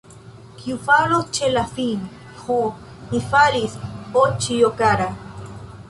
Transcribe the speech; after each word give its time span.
Kiu 0.61 0.77
falos 0.87 1.27
ĉe 1.39 1.49
la 1.57 1.65
fin, 1.75 2.07
Ho, 2.41 2.57
mi 3.13 3.21
falis, 3.29 3.77
oĉjo 4.25 4.73
kara! 4.83 5.13